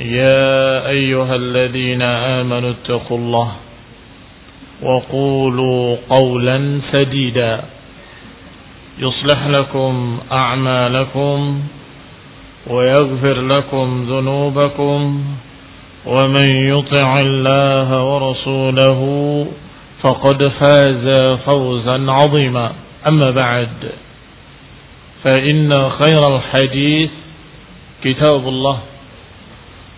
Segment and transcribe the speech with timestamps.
[0.00, 3.52] يا أيها الذين آمنوا اتقوا الله
[4.82, 7.60] وقولوا قولا سديدا
[8.98, 11.60] يصلح لكم أعمالكم
[12.66, 15.24] ويغفر لكم ذنوبكم
[16.06, 19.00] ومن يطع الله ورسوله
[20.04, 22.72] فقد فاز فوزا عظيما.
[23.06, 23.90] أما بعد
[25.24, 27.10] فإن خير الحديث
[28.04, 28.78] كتاب الله.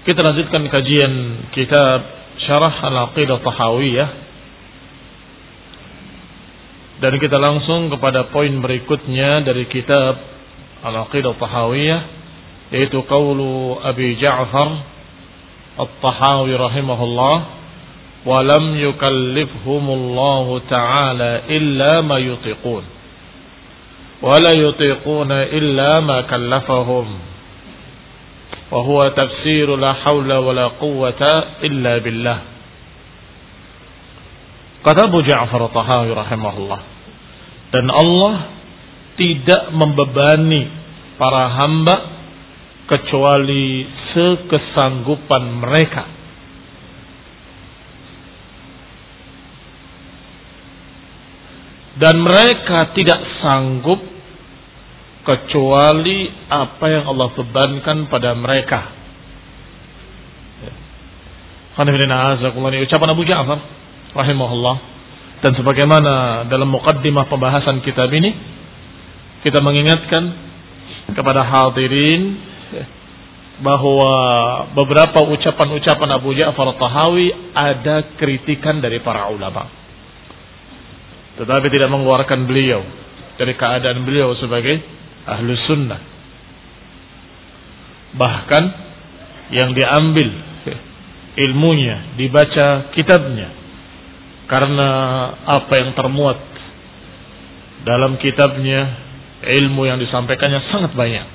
[0.00, 1.12] Kita lanjutkan kajian
[1.52, 2.00] kitab
[2.40, 4.10] Syarah Al-Aqidah Tahawiyah.
[7.04, 10.16] Dan kita langsung kepada poin berikutnya dari kitab
[10.88, 12.00] Al-Aqidah Tahawiyah
[12.72, 14.70] yaitu qaulu Abi Ja'far
[15.84, 17.36] At-Tahawi rahimahullah
[18.24, 22.84] wa lam yukallifhumullahu ta'ala illa ma yutiqun
[24.20, 27.29] wa la yutiquna illa ma kallafahum
[28.71, 31.21] وهو تفسير لا حول ولا قوة
[31.63, 32.39] إلا بالله
[34.85, 36.81] kata Abu Ja'far Tahawi rahimahullah
[37.73, 38.33] dan Allah
[39.17, 40.69] tidak membebani
[41.17, 41.95] para hamba
[42.85, 46.03] kecuali sekesanggupan mereka
[51.97, 54.01] dan mereka tidak sanggup
[55.24, 58.80] kecuali apa yang Allah bebankan pada mereka.
[61.80, 63.58] Ucapan Abu Ja'far
[64.12, 64.76] rahimahullah
[65.40, 68.36] dan sebagaimana dalam mukaddimah pembahasan kitab ini
[69.40, 70.22] kita mengingatkan
[71.16, 72.36] kepada hadirin
[73.64, 74.12] bahwa
[74.76, 79.68] beberapa ucapan-ucapan Abu Ja'far Tahawi ada kritikan dari para ulama.
[81.40, 82.84] Tetapi tidak mengeluarkan beliau
[83.40, 86.00] dari keadaan beliau sebagai ahlu sunnah.
[88.16, 88.64] Bahkan
[89.54, 90.28] yang diambil
[91.38, 93.48] ilmunya, dibaca kitabnya.
[94.50, 94.88] Karena
[95.46, 96.38] apa yang termuat
[97.86, 98.98] dalam kitabnya,
[99.40, 101.26] ilmu yang disampaikannya sangat banyak.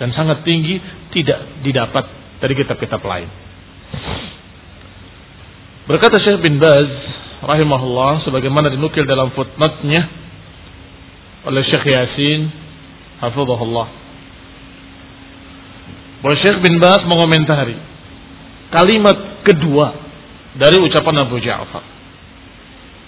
[0.00, 0.80] Dan sangat tinggi,
[1.12, 2.04] tidak didapat
[2.40, 3.28] dari kitab-kitab lain.
[5.86, 6.88] Berkata Syekh bin Baz
[7.42, 10.02] rahimahullah sebagaimana dinukil dalam footnote-nya
[11.42, 12.61] oleh Syekh Yasin
[13.22, 13.86] hafizahullah.
[16.22, 17.78] Bahwa Syekh bin Baz mengomentari
[18.74, 19.94] kalimat kedua
[20.58, 21.84] dari ucapan Abu Ja'far.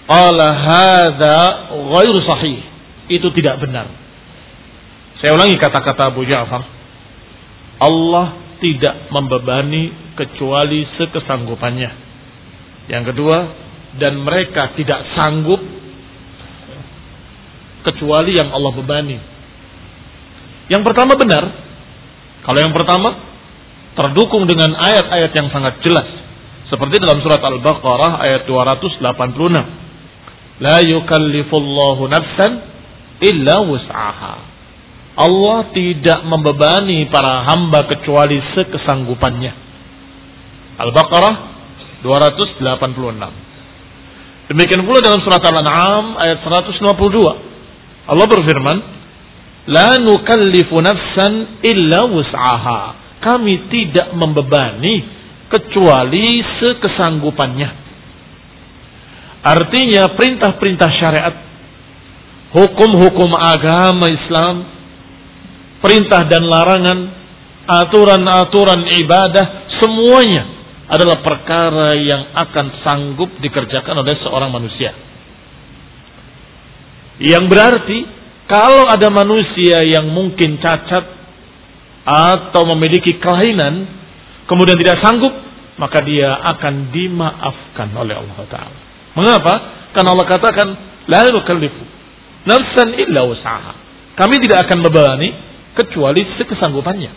[0.05, 1.37] Qala hadza
[1.73, 2.59] ghairu sahih.
[3.11, 3.89] Itu tidak benar.
[5.21, 6.63] Saya ulangi kata-kata Abu Ja'far.
[7.79, 11.91] Allah tidak membebani kecuali sekesanggupannya.
[12.87, 13.37] Yang kedua,
[13.99, 15.59] dan mereka tidak sanggup
[17.85, 19.17] kecuali yang Allah bebani.
[20.69, 21.43] Yang pertama benar.
[22.45, 23.09] Kalau yang pertama
[23.95, 26.05] terdukung dengan ayat-ayat yang sangat jelas.
[26.69, 30.61] Seperti dalam surat Al-Baqarah ayat 286.
[30.65, 32.51] La yukallifullahu nafsan
[33.21, 34.35] illa wus'aha.
[35.15, 39.53] Allah tidak membebani para hamba kecuali sekesanggupannya.
[40.75, 41.35] Al-Baqarah
[42.03, 42.59] 286.
[44.51, 46.75] Demikian pula dalam surat Al-An'am ayat 152.
[48.05, 48.77] Allah berfirman,
[49.65, 52.81] La nukallifu nafsan illa wus'aha.
[53.21, 55.01] Kami tidak membebani
[55.49, 57.69] kecuali sekesanggupannya.
[59.45, 61.35] Artinya perintah-perintah syariat,
[62.53, 64.75] hukum-hukum agama Islam
[65.85, 66.99] perintah dan larangan,
[67.69, 69.45] aturan-aturan ibadah,
[69.77, 70.43] semuanya
[70.89, 74.97] adalah perkara yang akan sanggup dikerjakan oleh seorang manusia.
[77.21, 77.99] Yang berarti
[78.45, 81.05] kalau ada manusia yang mungkin cacat
[82.05, 83.89] atau memiliki kelainan,
[84.45, 85.33] kemudian tidak sanggup,
[85.81, 88.79] maka dia akan dimaafkan oleh Allah Taala.
[89.17, 89.53] Mengapa?
[89.97, 90.67] Karena Allah katakan,
[91.09, 91.95] la nukallifu
[92.45, 93.73] nafsan illa usaha.
[94.15, 95.29] Kami tidak akan membebani
[95.75, 97.11] kecuali sekesanggupannya.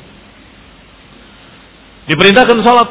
[2.10, 2.90] Diperintahkan salat.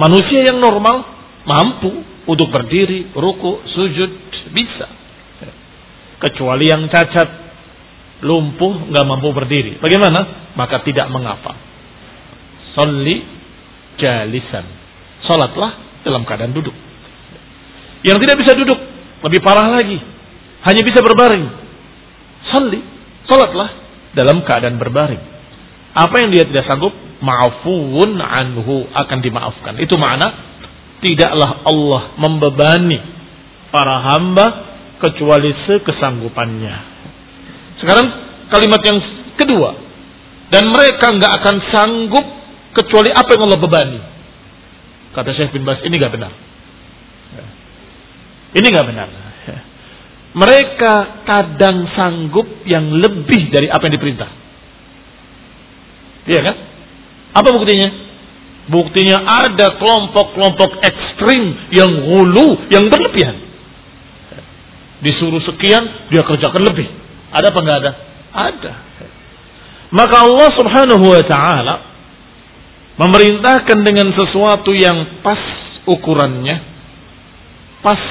[0.00, 1.04] Manusia yang normal
[1.44, 1.92] mampu
[2.24, 4.10] untuk berdiri, ruku, sujud
[4.54, 4.88] bisa.
[6.16, 7.28] Kecuali yang cacat,
[8.24, 9.76] lumpuh, nggak mampu berdiri.
[9.80, 10.52] Bagaimana?
[10.56, 11.52] Maka tidak mengapa.
[12.72, 13.20] Soli
[14.00, 14.64] jalisan.
[15.24, 16.72] Salatlah dalam keadaan duduk.
[18.04, 18.78] Yang tidak bisa duduk,
[19.26, 19.98] lebih parah lagi.
[20.64, 21.46] Hanya bisa berbaring.
[22.52, 22.80] Soli,
[23.28, 23.70] salatlah
[24.16, 25.22] dalam keadaan berbaring.
[25.96, 29.80] Apa yang dia tidak sanggup, ma'fuun anhu akan dimaafkan.
[29.80, 30.28] Itu makna
[31.00, 32.98] tidaklah Allah membebani
[33.72, 34.46] para hamba
[35.02, 36.74] kecuali sekesanggupannya.
[37.82, 38.06] Sekarang
[38.48, 38.98] kalimat yang
[39.36, 39.70] kedua.
[40.46, 42.26] Dan mereka nggak akan sanggup
[42.72, 44.00] kecuali apa yang Allah bebani.
[45.12, 46.32] Kata Syekh bin Bas, ini nggak benar.
[48.56, 49.08] Ini nggak benar
[50.36, 54.30] mereka kadang sanggup yang lebih dari apa yang diperintah.
[56.28, 56.56] Iya kan?
[57.40, 57.88] Apa buktinya?
[58.68, 63.45] Buktinya ada kelompok-kelompok ekstrim yang hulu, yang berlebihan.
[65.06, 66.90] Disuruh sekian, dia kerjakan lebih.
[67.30, 67.92] Ada apa enggak ada?
[68.34, 68.72] Ada.
[69.94, 71.74] Maka Allah subhanahu wa ta'ala
[72.98, 75.38] memerintahkan dengan sesuatu yang pas
[75.86, 76.56] ukurannya,
[77.86, 78.02] pas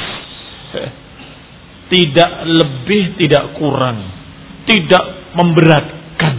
[1.91, 4.01] tidak lebih, tidak kurang.
[4.65, 6.35] Tidak memberatkan.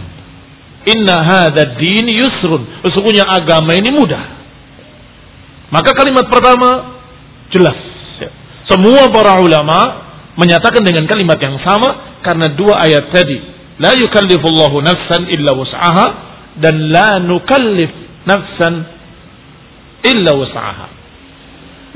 [0.87, 2.83] Inna hadha din yusrun.
[2.83, 4.23] Sesungguhnya agama ini mudah.
[5.71, 6.99] Maka kalimat pertama
[7.51, 7.79] jelas.
[8.67, 10.06] Semua para ulama
[10.37, 13.37] menyatakan dengan kalimat yang sama karena dua ayat tadi.
[13.77, 16.05] La yukallifullahu nafsan illa wus'aha
[16.61, 17.89] dan la nukallif
[18.25, 18.73] nafsan
[20.05, 20.87] illa wus'aha.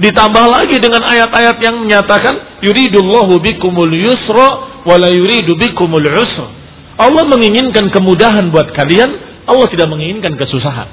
[0.01, 6.50] Ditambah lagi dengan ayat-ayat yang menyatakan yuridullahu bikumul yusra wa la yuridu bikumul usra.
[6.98, 9.10] Allah menginginkan kemudahan buat kalian,
[9.45, 10.89] Allah tidak menginginkan kesusahan.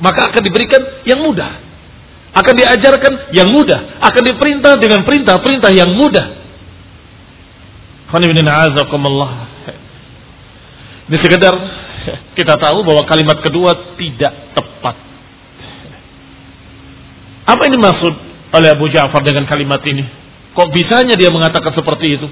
[0.00, 1.62] Maka akan diberikan yang mudah.
[2.32, 6.41] Akan diajarkan yang mudah, akan diperintah dengan perintah-perintah yang mudah.
[11.08, 11.54] Ini sekedar
[12.36, 14.96] kita tahu bahwa kalimat kedua tidak tepat.
[17.48, 18.14] Apa ini maksud
[18.52, 20.04] oleh Abu Ja'far dengan kalimat ini?
[20.52, 22.28] Kok bisanya dia mengatakan seperti itu?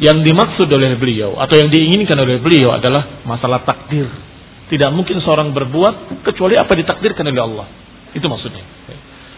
[0.00, 4.08] Yang dimaksud oleh beliau atau yang diinginkan oleh beliau adalah masalah takdir.
[4.70, 7.66] Tidak mungkin seorang berbuat kecuali apa ditakdirkan oleh Allah.
[8.14, 8.64] Itu maksudnya.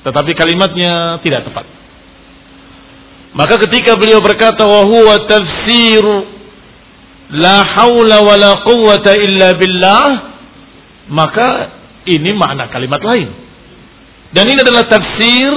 [0.07, 1.82] Tetapi kalimatnya tidak tepat.
[3.33, 6.05] Maka ketika beliau berkata wa tafsir
[7.33, 10.05] la haula wa la quwwata illa billah
[11.09, 11.47] maka
[12.09, 13.29] ini makna kalimat lain.
[14.33, 15.53] Dan ini adalah tafsir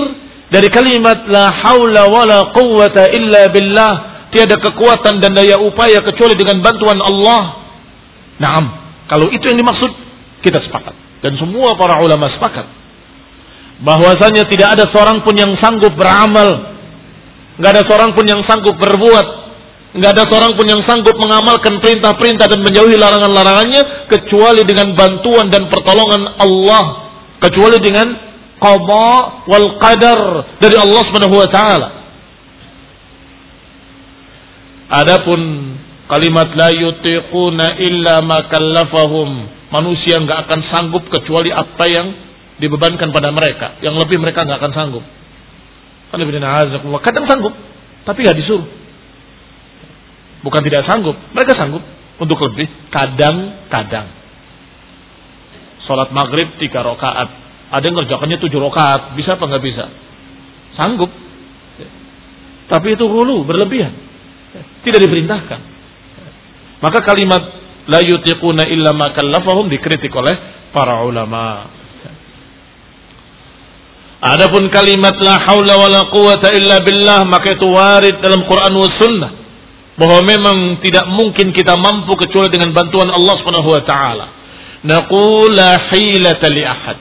[0.51, 3.93] dari kalimat la haula wala quwwata illa billah.
[4.35, 7.63] Tiada kekuatan dan daya upaya kecuali dengan bantuan Allah.
[8.35, 8.65] Naam,
[9.07, 9.91] kalau itu yang dimaksud
[10.43, 10.91] kita sepakat
[11.23, 12.67] dan semua para ulama sepakat
[13.79, 16.74] bahwasanya tidak ada seorang pun yang sanggup beramal,
[17.55, 19.27] nggak ada seorang pun yang sanggup berbuat,
[19.95, 25.71] nggak ada seorang pun yang sanggup mengamalkan perintah-perintah dan menjauhi larangan-larangannya kecuali dengan bantuan dan
[25.71, 26.83] pertolongan Allah,
[27.39, 28.07] kecuali dengan
[28.59, 29.09] qada
[29.47, 30.19] wal qadar
[30.59, 31.89] dari Allah Subhanahu wa taala.
[34.85, 35.39] Adapun
[36.11, 42.07] kalimat la yutiquna illa ma kallafahum manusia nggak akan sanggup kecuali apa yang
[42.59, 43.79] dibebankan pada mereka.
[43.81, 45.05] Yang lebih mereka nggak akan sanggup
[47.01, 47.53] kadang sanggup
[48.05, 48.67] tapi nggak disuruh.
[50.45, 51.81] Bukan tidak sanggup mereka sanggup
[52.21, 52.69] untuk lebih.
[52.93, 54.07] Kadang-kadang.
[55.89, 57.29] Sholat maghrib tiga rakaat.
[57.73, 59.17] Ada yang ngerjakannya tujuh rakaat.
[59.17, 59.85] Bisa apa nggak bisa?
[60.77, 61.09] Sanggup.
[62.65, 63.93] Tapi itu hulu berlebihan.
[64.85, 65.59] Tidak diperintahkan.
[66.81, 67.43] Maka kalimat
[67.89, 69.13] la yutiquna illa ma
[69.69, 70.35] dikritik oleh
[70.73, 71.69] para ulama
[74.25, 79.31] Adapun kalimat la haula wala quwata illa billah maka itu warid dalam Quran wa sunnah
[80.01, 84.25] bahwa memang tidak mungkin kita mampu kecuali dengan bantuan Allah Subhanahu wa taala.
[84.81, 86.97] Naqul la hilata li ahad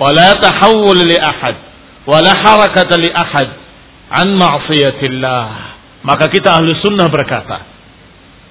[0.00, 1.56] wa la tahawul li ahad
[2.08, 3.48] wa la harakata li ahad
[4.08, 5.48] an ma'siyatillah.
[6.00, 7.58] Maka kita ahlu sunnah berkata,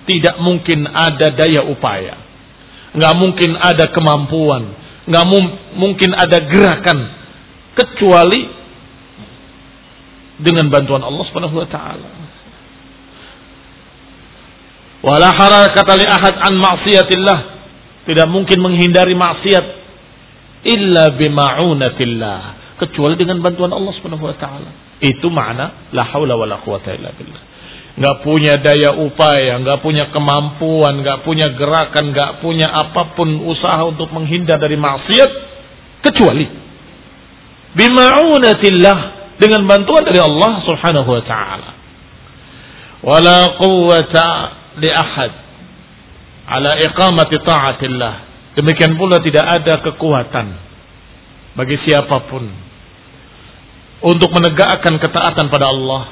[0.05, 2.15] tidak mungkin ada daya upaya.
[2.93, 4.63] Nggak mungkin ada kemampuan.
[5.09, 5.25] Nggak
[5.75, 7.20] mungkin ada gerakan
[7.75, 8.41] kecuali
[10.41, 12.09] dengan bantuan Allah Subhanahu wa taala.
[15.01, 17.39] Wala harakata li ahad an ma'siyatillah.
[18.01, 19.65] Tidak mungkin menghindari maksiat
[20.65, 22.41] illa bima'unatillah,
[22.81, 24.97] kecuali dengan bantuan Allah Subhanahu wa taala.
[25.01, 27.43] Itu makna la haula wala quwata illa billah.
[27.91, 33.81] Nggak punya daya upaya, nggak punya kemampuan, nggak punya gerakan, nggak punya apa pun usaha
[33.85, 35.31] untuk menghindar dari maksiat
[36.01, 36.60] kecuali
[37.75, 38.97] bima'unatillah
[39.41, 41.69] dengan bantuan dari Allah Subhanahu wa taala.
[43.01, 44.27] Wala quwwata
[44.77, 45.31] li ahad
[46.45, 48.13] ala iqamati ta'atillah.
[48.59, 50.47] Demikian pula tidak ada kekuatan
[51.55, 52.45] bagi siapa pun
[54.03, 56.03] untuk menegakkan ketaatan pada Allah.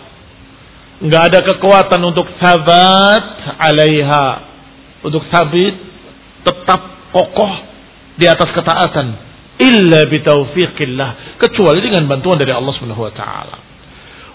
[0.99, 3.23] Enggak ada kekuatan untuk sabat
[3.55, 4.27] alaiha,
[5.03, 5.75] untuk sabit
[6.43, 7.53] tetap kokoh
[8.19, 9.07] di atas ketaatan
[9.59, 13.57] illa bitaufiqillah kecuali dengan bantuan dari Allah Subhanahu wa taala.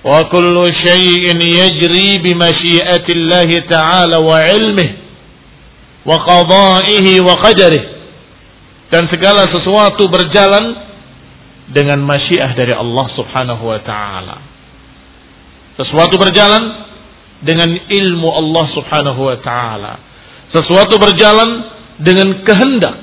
[0.04, 4.90] Wa kullu syai'in yajri bi masyiatillah taala wa ilmih
[6.08, 7.92] wa qada'ihi wa qadarihi.
[8.92, 10.76] Dan segala sesuatu berjalan
[11.72, 14.36] dengan masyiah dari Allah Subhanahu wa taala.
[15.80, 16.62] Sesuatu berjalan
[17.42, 19.94] dengan ilmu Allah Subhanahu wa taala.
[20.54, 21.66] Sesuatu berjalan
[21.98, 22.96] dengan kehendak,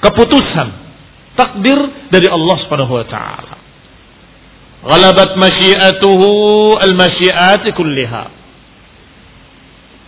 [0.00, 0.83] keputusan
[1.34, 1.78] takdir
[2.10, 3.54] dari Allah Subhanahu wa taala.
[4.84, 6.28] Ghalabat masyiatuhu
[6.76, 8.24] al-masyiati kulliha.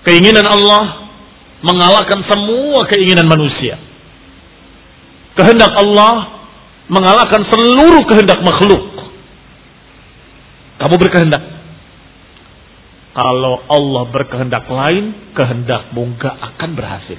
[0.05, 1.11] Keinginan Allah
[1.65, 3.81] mengalahkan semua keinginan manusia.
[5.35, 6.45] Kehendak Allah
[6.87, 8.85] mengalahkan seluruh kehendak makhluk.
[10.77, 11.43] Kamu berkehendak.
[13.17, 17.17] Kalau Allah berkehendak lain, kehendakmu gak akan berhasil.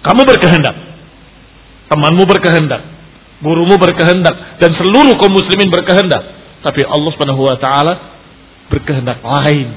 [0.00, 0.95] Kamu berkehendak
[1.86, 2.82] temanmu berkehendak,
[3.42, 6.22] gurumu berkehendak, dan seluruh kaum muslimin berkehendak.
[6.64, 7.94] Tapi Allah Subhanahu wa taala
[8.72, 9.70] berkehendak lain.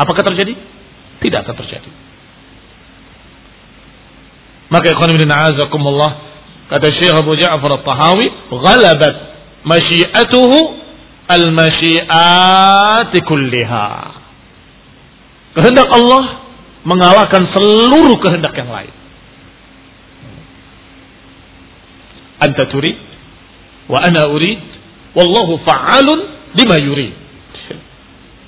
[0.00, 0.56] Apakah terjadi?
[1.20, 1.90] Tidak akan terjadi.
[4.72, 6.10] Maka ikhwan bin a'azakumullah
[6.72, 9.14] kata Syekh Abu Ja'far At-Tahawi, "Ghalabat
[9.62, 10.58] masyiatuhu
[11.28, 13.88] al-masyiati kulliha."
[15.54, 16.48] Kehendak Allah
[16.82, 19.03] mengalahkan seluruh kehendak yang lain.
[22.44, 22.96] Anta turid
[23.88, 24.60] wa ana urid
[25.16, 26.20] wallahu fa'alun
[26.54, 27.12] lima yurid.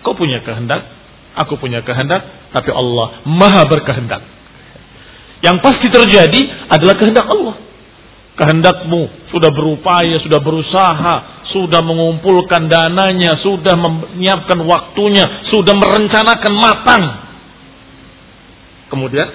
[0.06, 0.86] Kau punya kehendak,
[1.34, 4.22] aku punya kehendak, tapi Allah Maha berkehendak.
[5.42, 7.56] Yang pasti terjadi adalah kehendak Allah.
[8.36, 11.14] Kehendakmu sudah berupaya, sudah berusaha,
[11.56, 17.04] sudah mengumpulkan dananya, sudah menyiapkan waktunya, sudah merencanakan matang.
[18.92, 19.28] Kemudian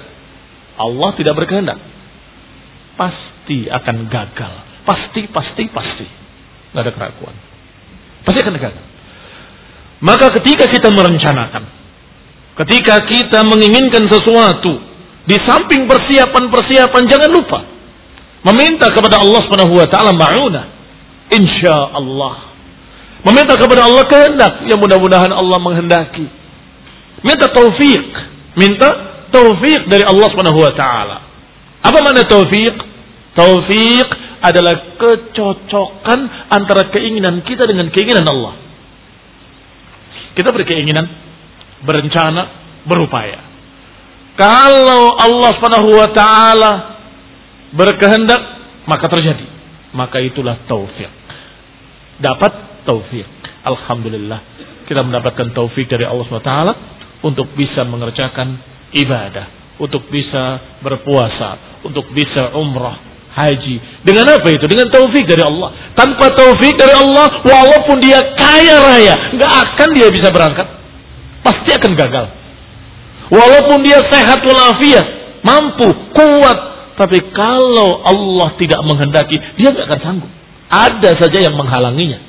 [0.77, 1.81] Allah tidak berkehendak.
[2.95, 4.53] Pas pasti akan gagal.
[4.85, 6.05] Pasti, pasti, pasti.
[6.73, 7.35] Nggak ada keraguan.
[8.21, 8.85] Pasti akan gagal.
[10.01, 11.63] Maka ketika kita merencanakan,
[12.65, 14.77] ketika kita menginginkan sesuatu,
[15.25, 17.59] di samping persiapan-persiapan jangan lupa
[18.41, 20.61] meminta kepada Allah Subhanahu wa taala ma'una.
[21.33, 22.53] Insya Allah.
[23.21, 26.25] Meminta kepada Allah kehendak yang mudah-mudahan Allah menghendaki.
[27.21, 28.05] Minta taufik,
[28.57, 28.89] minta
[29.29, 31.17] taufik dari Allah Subhanahu wa taala.
[31.85, 32.90] Apa makna taufik?
[33.31, 34.07] Taufik
[34.41, 36.19] adalah kecocokan
[36.51, 38.53] antara keinginan kita dengan keinginan Allah.
[40.35, 41.05] Kita berkeinginan,
[41.85, 42.41] berencana,
[42.87, 43.39] berupaya.
[44.35, 46.71] Kalau Allah Subhanahu wa taala
[47.75, 48.41] berkehendak,
[48.87, 49.47] maka terjadi.
[49.91, 51.11] maka itulah taufik.
[52.23, 53.27] Dapat taufik.
[53.67, 54.39] Alhamdulillah
[54.87, 56.55] kita mendapatkan taufik dari Allah SWT
[57.27, 58.59] untuk bisa mengerjakan
[58.91, 63.75] ibadah, untuk bisa berpuasa, untuk bisa umrah, haji.
[64.03, 64.65] Dengan apa itu?
[64.67, 65.71] Dengan taufik dari Allah.
[65.95, 70.67] Tanpa taufik dari Allah, walaupun dia kaya raya, nggak akan dia bisa berangkat.
[71.41, 72.25] Pasti akan gagal.
[73.31, 75.05] Walaupun dia sehat walafiat,
[75.41, 76.59] mampu, kuat,
[76.99, 80.31] tapi kalau Allah tidak menghendaki, dia nggak akan sanggup.
[80.71, 82.19] Ada saja yang menghalanginya.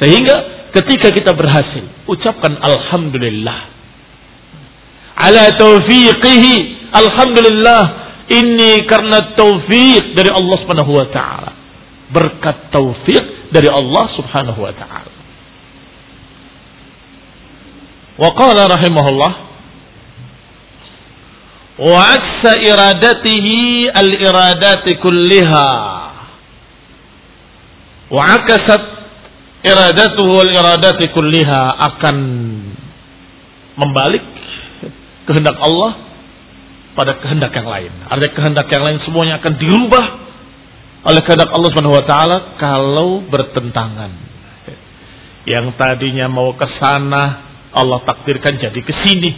[0.00, 0.36] Sehingga
[0.76, 3.72] ketika kita berhasil, ucapkan alhamdulillah.
[5.16, 6.54] Ala taufiqihi,
[6.92, 8.01] alhamdulillah.
[8.30, 11.52] Ini karena taufik dari Allah Subhanahu wa taala.
[12.12, 15.12] Berkat taufik dari Allah Subhanahu wa taala.
[18.20, 19.32] Wa qala rahimahullah
[21.82, 22.14] wa
[22.62, 25.70] iradatihi al-iradati kulliha
[28.12, 28.82] wa akasat
[29.64, 32.16] iradatuhu wal iradati kulliha akan
[33.80, 34.22] membalik
[35.24, 36.11] kehendak Allah
[36.92, 37.92] pada kehendak yang lain.
[38.08, 40.04] Artinya kehendak yang lain semuanya akan dirubah
[41.02, 44.12] oleh kehendak Allah Subhanahu wa taala kalau bertentangan.
[45.42, 47.22] Yang tadinya mau ke sana
[47.74, 49.30] Allah takdirkan jadi ke sini.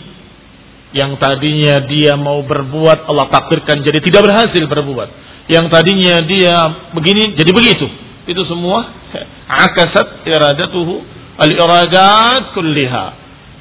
[0.94, 5.08] Yang tadinya dia mau berbuat Allah takdirkan jadi tidak berhasil berbuat.
[5.48, 6.54] Yang tadinya dia
[6.92, 7.86] begini jadi begitu.
[8.28, 8.84] Itu semua
[9.64, 10.94] akasat iradatuhu
[11.40, 13.06] al-iradat kulliha.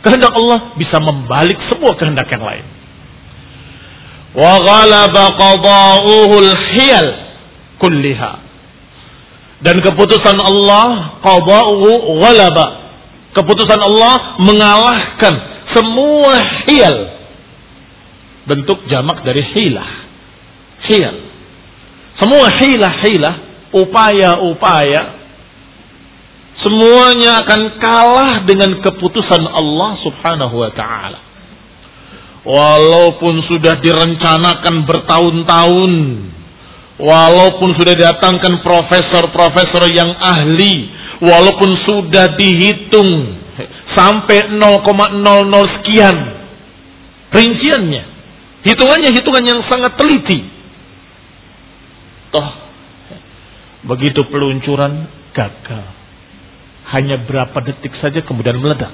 [0.04, 2.83] Kehendak Allah bisa membalik semua kehendak yang lain.
[4.34, 7.10] Wa ghalaba qada'uhu al-hiyal
[7.78, 8.32] kulliha.
[9.64, 12.66] Dan keputusan Allah qada'uhu ghalaba.
[13.34, 15.34] Keputusan Allah mengalahkan
[15.74, 16.34] semua
[16.66, 16.98] hiyal.
[18.46, 19.90] Bentuk jamak dari hilah.
[20.92, 21.18] Hiyal.
[22.22, 23.36] Semua hilah-hilah,
[23.74, 25.02] upaya-upaya
[26.62, 31.20] semuanya akan kalah dengan keputusan Allah Subhanahu wa taala.
[32.44, 35.94] Walaupun sudah direncanakan bertahun-tahun,
[37.00, 40.92] walaupun sudah datangkan profesor-profesor yang ahli,
[41.24, 43.40] walaupun sudah dihitung
[43.96, 46.18] sampai 0,00 sekian
[47.32, 48.04] rinciannya.
[48.64, 50.40] Hitungannya hitungan yang sangat teliti.
[52.32, 52.50] Toh
[53.84, 55.86] begitu peluncuran gagal
[56.96, 58.94] hanya berapa detik saja kemudian meledak.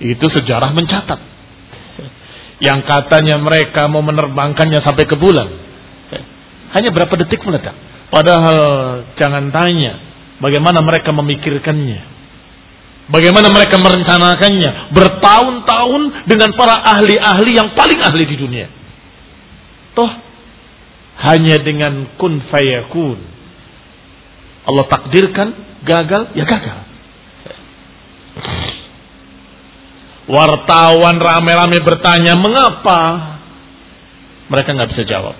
[0.00, 1.20] Itu sejarah mencatat.
[2.60, 5.48] Yang katanya mereka mau menerbangkannya sampai ke bulan.
[6.76, 7.74] Hanya berapa detik meledak.
[8.12, 8.60] Padahal
[9.16, 9.96] jangan tanya
[10.38, 12.00] bagaimana mereka memikirkannya.
[13.10, 14.94] Bagaimana mereka merencanakannya.
[14.94, 18.66] Bertahun-tahun dengan para ahli-ahli yang paling ahli di dunia.
[19.98, 20.10] Toh
[21.20, 23.18] hanya dengan kun fayakun.
[24.68, 25.48] Allah takdirkan
[25.82, 26.89] gagal, ya gagal.
[30.30, 33.00] Wartawan rame-rame bertanya, mengapa?
[34.46, 35.34] Mereka nggak bisa jawab.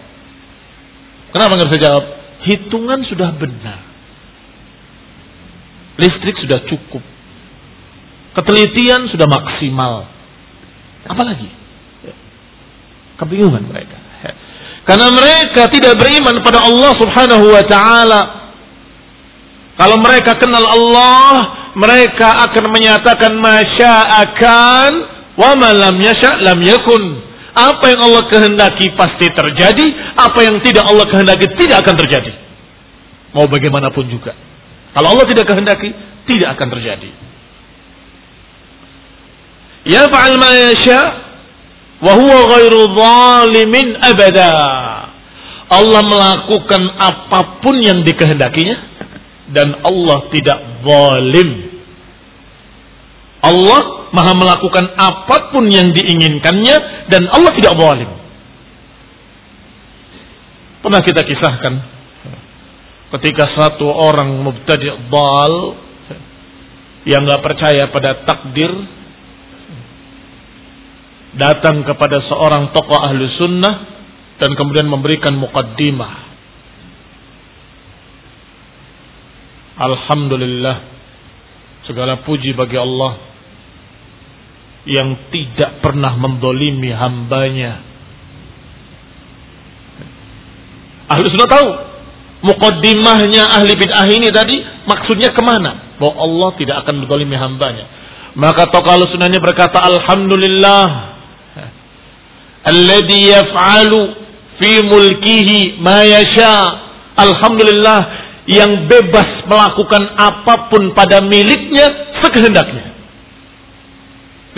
[1.31, 2.05] Kenapa nggak bisa jawab?
[2.43, 3.81] Hitungan sudah benar.
[6.01, 7.05] Listrik sudah cukup.
[8.35, 10.11] Ketelitian sudah maksimal.
[11.07, 11.51] Apalagi?
[13.19, 13.99] Kebingungan mereka.
[14.89, 18.21] Karena mereka tidak beriman pada Allah subhanahu wa ta'ala.
[19.77, 24.91] Kalau mereka kenal Allah, mereka akan menyatakan akan
[25.39, 27.31] wa malam yasha lam yakun.
[27.51, 32.33] Apa yang Allah kehendaki pasti terjadi, apa yang tidak Allah kehendaki tidak akan terjadi.
[33.35, 34.39] Mau bagaimanapun juga.
[34.95, 35.91] Kalau Allah tidak kehendaki,
[36.31, 37.11] tidak akan terjadi.
[39.91, 41.01] Ya fa'al ma yasha
[42.07, 44.53] wa huwa ghairu zalimin abada.
[45.71, 48.90] Allah melakukan apa pun yang dikehendakinya
[49.51, 51.51] dan Allah tidak zalim.
[53.41, 53.81] Allah
[54.13, 56.77] maha melakukan apa pun yang diinginkannya
[57.09, 58.11] dan Allah tidak zalim.
[60.81, 61.75] Pernah kita kisahkan
[63.19, 65.55] ketika satu orang mubtadi' dal
[67.05, 68.71] yang nggak percaya pada takdir
[71.37, 73.75] datang kepada seorang tokoh ahlu sunnah
[74.41, 76.30] dan kemudian memberikan mukaddimah
[79.81, 80.77] Alhamdulillah
[81.89, 83.17] segala puji bagi Allah
[84.85, 87.81] yang tidak pernah mendolimi hambanya.
[91.11, 91.69] Ahli sunnah tahu
[92.45, 95.97] mukaddimahnya ahli bid'ah ini tadi maksudnya ke mana?
[95.97, 97.89] Bahwa Allah tidak akan mendolimi hambanya.
[98.37, 100.87] Maka tokoh sunnahnya berkata Alhamdulillah
[102.61, 104.01] Alladhi yaf'alu
[104.61, 107.99] fi mulkihi ma yasha' Alhamdulillah
[108.51, 111.87] yang bebas melakukan apa pun pada miliknya
[112.19, 112.91] sekehendaknya.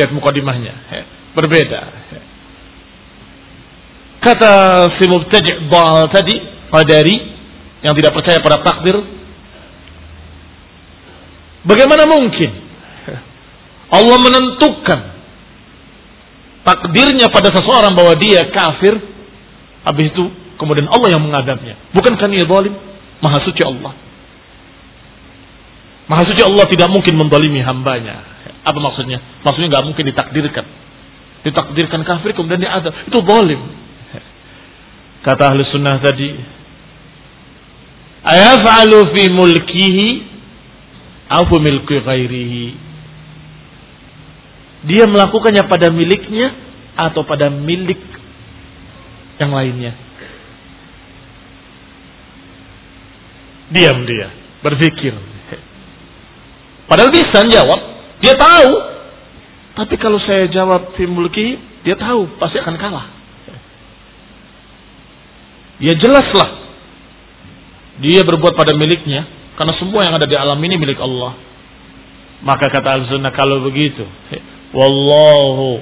[0.01, 0.73] Lihat mukadimahnya,
[1.37, 1.81] berbeda.
[4.23, 4.53] Kata
[4.97, 5.69] si mubtadi'
[6.09, 6.35] tadi,
[6.73, 7.17] Qadari
[7.85, 8.97] yang tidak percaya pada takdir,
[11.69, 12.51] bagaimana mungkin
[13.93, 15.01] Allah menentukan
[16.65, 18.97] takdirnya pada seseorang bahwa dia kafir,
[19.85, 20.25] habis itu
[20.57, 21.77] kemudian Allah yang mengadabnya.
[21.93, 22.92] Bukankah ia zalim?
[23.23, 23.95] Maha suci Allah.
[26.11, 28.27] Maha suci Allah tidak mungkin mendalimi hambanya.
[28.67, 29.23] Apa maksudnya?
[29.47, 30.67] Maksudnya nggak mungkin ditakdirkan.
[31.47, 32.91] Ditakdirkan kafir kemudian dia ada.
[33.07, 33.63] Itu zalim.
[35.23, 36.31] Kata ahli sunnah tadi.
[38.23, 40.33] Ayaf'alu fi mulkihi
[41.33, 42.67] Aku milki ghairihi.
[44.85, 46.53] Dia melakukannya pada miliknya
[46.99, 47.97] atau pada milik
[49.41, 49.97] yang lainnya.
[53.73, 54.29] Diam dia,
[54.61, 55.17] berpikir.
[56.85, 57.81] Padahal bisa jawab,
[58.21, 58.73] dia tahu.
[59.73, 63.07] Tapi kalau saya jawab mulki, dia tahu pasti akan kalah.
[65.81, 66.61] Ya jelaslah.
[68.05, 69.25] Dia berbuat pada miliknya,
[69.57, 71.33] karena semua yang ada di alam ini milik Allah.
[72.45, 74.05] Maka kata al-sunnah kalau begitu,
[74.75, 75.81] wallahu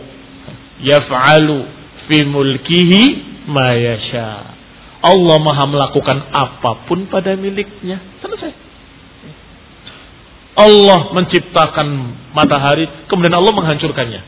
[0.85, 1.67] yaf'alu
[2.07, 3.03] fi mulkihi
[3.51, 4.60] ma yasha.
[5.01, 8.05] Allah maha melakukan apa pun pada miliknya.
[8.21, 8.53] Selesai.
[10.61, 11.87] Allah menciptakan
[12.37, 14.21] matahari, kemudian Allah menghancurkannya.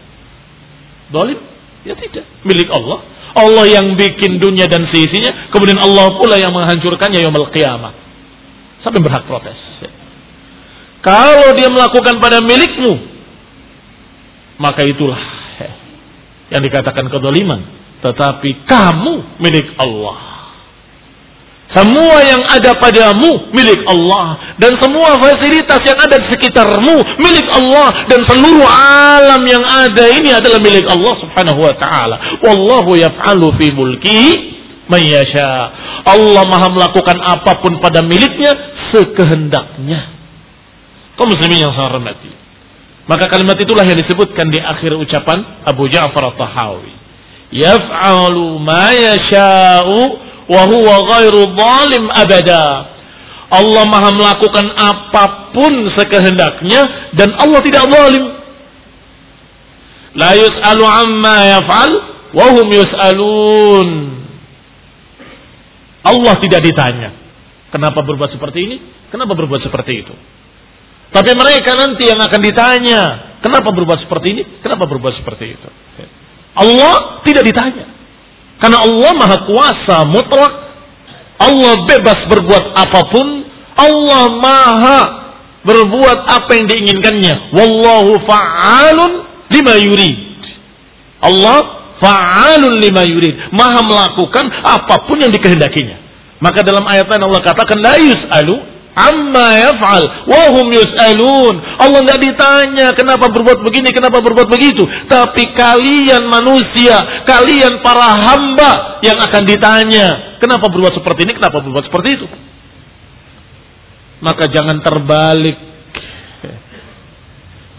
[1.12, 1.36] Dolim?
[1.84, 2.24] Ya tidak.
[2.48, 3.04] Milik Allah.
[3.32, 7.92] Allah yang bikin dunia dan seisinya, kemudian Allah pula yang menghancurkannya yaumul qiyamah.
[8.80, 9.56] Sampai berhak protes.
[11.02, 12.94] Kalau dia melakukan pada milikmu,
[14.56, 15.18] maka itulah
[16.48, 17.60] yang dikatakan kedoliman.
[18.00, 20.31] Tetapi kamu milik Allah.
[21.72, 27.88] Semua yang ada padamu milik Allah dan semua fasilitas yang ada di sekitarmu milik Allah
[28.12, 32.16] dan seluruh alam yang ada ini adalah milik Allah Subhanahu wa taala.
[32.44, 34.22] Wallahu yaf'alu fi mulki
[34.92, 35.52] man yasha.
[36.04, 38.52] Allah Maha melakukan apa pun pada miliknya
[38.92, 40.12] sekehendaknya.
[41.16, 42.32] Kau muslimin yang saya hormati.
[43.08, 46.92] Maka kalimat itulah yang disebutkan di akhir ucapan Abu Ja'far At-Tahawi.
[47.52, 49.98] Yaf'alu ma yasha'u
[50.52, 52.66] wa ghairu zalim abada.
[53.52, 58.24] Allah Maha melakukan apa pun sekehendaknya dan Allah tidak zalim.
[60.16, 61.90] La yus'alu amma yaf'al
[62.32, 63.88] wa hum yus'alun.
[66.02, 67.10] Allah tidak ditanya.
[67.72, 68.76] Kenapa berbuat seperti ini?
[69.08, 70.14] Kenapa berbuat seperti itu?
[71.12, 73.00] Tapi mereka nanti yang akan ditanya.
[73.44, 74.42] Kenapa berbuat seperti ini?
[74.64, 75.68] Kenapa berbuat seperti itu?
[76.56, 77.91] Allah tidak ditanya.
[78.62, 80.52] Karena Allah maha kuasa mutlak.
[81.42, 83.26] Allah bebas berbuat apa pun.
[83.74, 84.98] Allah maha
[85.66, 87.58] berbuat apa yang diinginkannya.
[87.58, 89.12] Wallahu fa'alun
[89.50, 90.16] lima yurid.
[91.26, 91.58] Allah
[91.98, 93.50] fa'alun lima yurid.
[93.50, 95.98] Maha melakukan apa pun yang dikehendakinya.
[96.38, 101.54] Maka dalam ayat lain Allah katakan la yus'alu amma yaf'al wa hum yus'alun.
[101.80, 109.00] Allah nggak ditanya kenapa berbuat begini, kenapa berbuat begitu, tapi kalian manusia, kalian para hamba
[109.00, 112.26] yang akan ditanya, kenapa berbuat seperti ini, kenapa berbuat seperti itu.
[114.22, 115.58] Maka jangan terbalik.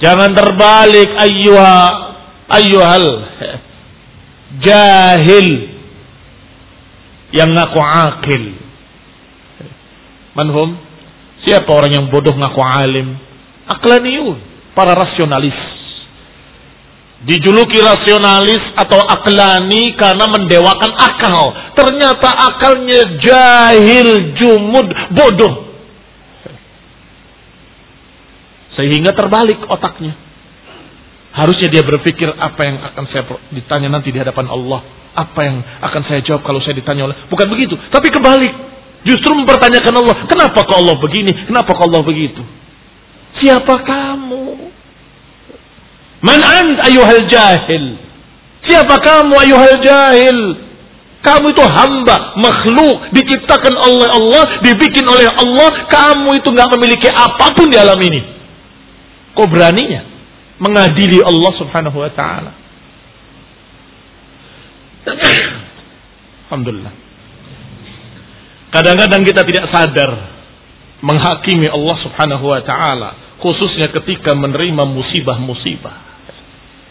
[0.04, 1.80] Jangan terbalik ayyuha
[2.52, 3.08] ayyuhal
[4.60, 5.48] jahil
[7.32, 8.44] yang ngaku akil.
[10.36, 10.93] Manhum
[11.44, 13.20] Siapa orang yang bodoh ngaku alim?
[13.68, 14.40] Aklaniun,
[14.72, 15.56] para rasionalis.
[17.24, 21.56] Dijuluki rasionalis atau aklani karena mendewakan akal.
[21.72, 25.72] Ternyata akalnya jahil, jumud, bodoh.
[28.76, 30.20] Sehingga terbalik otaknya.
[31.34, 33.24] Harusnya dia berpikir apa yang akan saya
[33.56, 34.84] ditanya nanti di hadapan Allah.
[35.14, 37.16] Apa yang akan saya jawab kalau saya ditanya oleh.
[37.32, 37.80] Bukan begitu.
[37.88, 38.73] Tapi kebalik.
[39.04, 42.40] Justru mempertanyakan Allah, kenapa kok Allah begini, kenapa kok Allah begitu?
[43.44, 44.72] Siapa kamu?
[46.24, 48.00] Man ant ayuhal jahil?
[48.64, 50.40] Siapa kamu ayuhal jahil?
[51.24, 55.88] Kamu itu hamba, makhluk, diciptakan oleh Allah, dibikin oleh Allah.
[55.88, 58.24] Kamu itu nggak memiliki apa pun di alam ini.
[59.36, 60.04] Kok beraninya
[60.60, 62.52] mengadili Allah subhanahu wa ta'ala?
[66.48, 67.03] Alhamdulillah.
[68.74, 70.12] Kadang-kadang kita tidak sadar
[71.06, 76.10] menghakimi Allah Subhanahu wa taala, khususnya ketika menerima musibah-musibah.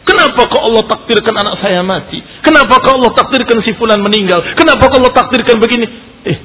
[0.06, 2.22] Kenapa kok Allah takdirkan anak saya mati?
[2.42, 4.54] Kenapa kok Allah takdirkan si fulan meninggal?
[4.54, 5.86] Kenapa kok Allah takdirkan begini?
[6.26, 6.38] Eh,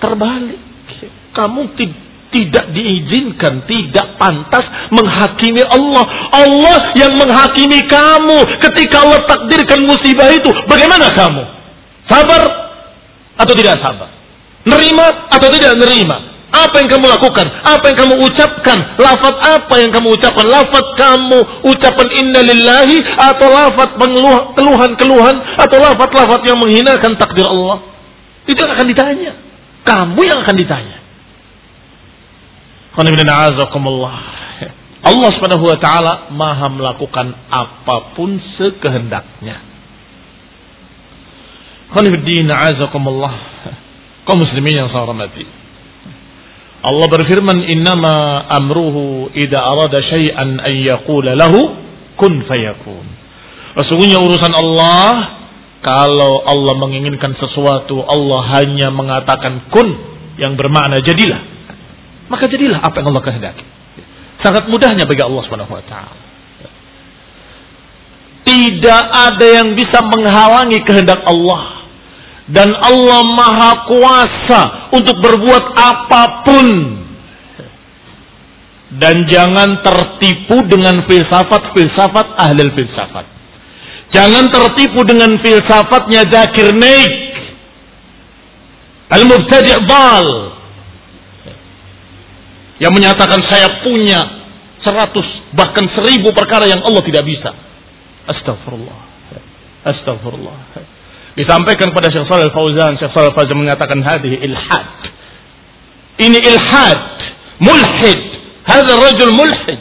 [0.00, 0.60] terbalik.
[1.32, 1.72] Kamu
[2.32, 6.04] tidak diizinkan, tidak pantas menghakimi Allah.
[6.36, 10.52] Allah yang menghakimi kamu ketika Allah takdirkan musibah itu.
[10.68, 11.44] Bagaimana kamu?
[12.08, 12.42] Sabar
[13.40, 14.21] atau tidak sabar?
[14.62, 16.32] Nerima atau tidak nerima?
[16.52, 17.46] Apa yang kamu lakukan?
[17.64, 18.78] Apa yang kamu ucapkan?
[19.00, 20.44] Lafat apa yang kamu ucapkan?
[20.44, 23.96] Lafat kamu ucapan innalillahi atau lafat
[24.60, 27.80] keluhan-keluhan atau lafat-lafat yang menghinakan takdir Allah?
[28.44, 29.32] Itu yang akan ditanya.
[29.82, 30.98] Kamu yang akan ditanya.
[35.02, 39.56] Allah subhanahu wa ta'ala maha melakukan apa pun sekehendaknya.
[41.96, 42.52] Khonifuddin
[44.22, 45.44] Kau muslimin yang saya hormati.
[46.82, 51.58] Allah berfirman, "Innama amruhu idza arada syai'an an yaqula lahu
[52.18, 53.06] kun fayakun."
[53.78, 55.10] Sesungguhnya urusan Allah
[55.82, 59.88] kalau Allah menginginkan sesuatu, Allah hanya mengatakan kun
[60.38, 61.52] yang bermakna jadilah
[62.32, 63.64] maka jadilah apa yang Allah kehendaki.
[64.40, 66.16] Sangat mudahnya bagi Allah Subhanahu wa taala.
[68.42, 71.71] Tidak ada yang bisa menghalangi kehendak Allah.
[72.50, 76.68] Dan Allah Maha Kuasa untuk berbuat apa pun.
[78.92, 83.26] Dan jangan tertipu dengan filsafat-filsafat ahli filsafat.
[84.12, 87.14] Jangan tertipu dengan filsafatnya Zakir Naik.
[89.12, 90.28] Al-Mubtadi' Bal
[92.80, 94.20] yang menyatakan saya punya
[94.82, 95.24] seratus
[95.54, 97.54] bahkan seribu perkara yang Allah tidak bisa.
[98.26, 99.00] Astagfirullah.
[99.86, 100.58] Astagfirullah.
[101.32, 104.88] Disampaikan pada Syekh Shalal Fauzan, Syekh Shalal Fauzan mengatakan hadis ilhad.
[106.20, 107.00] Ini ilhad,
[107.60, 108.20] mulhid.
[108.62, 109.80] Hadza rajul mulhid.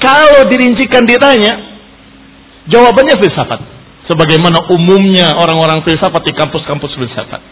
[0.00, 1.52] Kalau dirincikan ditanya,
[2.68, 3.60] jawabannya filsafat.
[4.06, 7.42] Sebagaimana umumnya orang-orang filsafat di kampus-kampus filsafat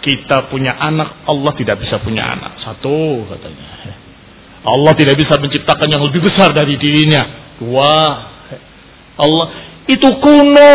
[0.00, 2.56] kita punya anak, Allah tidak bisa punya anak.
[2.64, 3.68] Satu katanya.
[4.60, 7.22] Allah tidak bisa menciptakan yang lebih besar dari dirinya.
[7.60, 7.96] Dua.
[9.20, 9.46] Allah
[9.86, 10.74] itu kuno.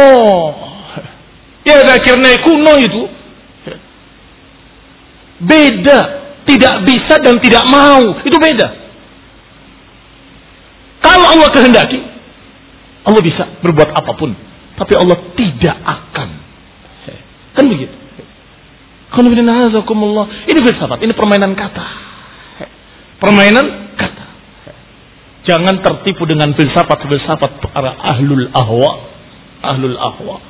[1.66, 3.02] Ya akhirnya kuno itu.
[5.42, 6.00] Beda.
[6.46, 8.22] Tidak bisa dan tidak mau.
[8.22, 8.68] Itu beda.
[11.02, 12.00] Kalau Allah kehendaki,
[13.06, 14.34] Allah bisa berbuat apa pun.
[14.78, 16.30] Tapi Allah tidak akan.
[17.56, 17.96] Kan begitu.
[19.16, 21.86] Ini filsafat, ini permainan kata.
[23.24, 24.15] Permainan kata.
[25.46, 28.92] Jangan tertipu dengan filsafat-filsafat para ahlul ahwa.
[29.62, 30.42] Ahlul ahwa.